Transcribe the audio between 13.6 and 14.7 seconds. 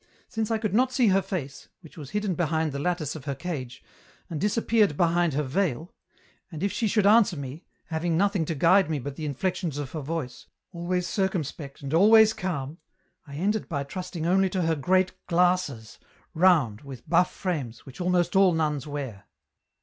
by trusting only to